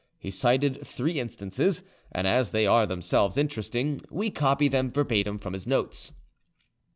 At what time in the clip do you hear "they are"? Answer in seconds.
2.49-2.87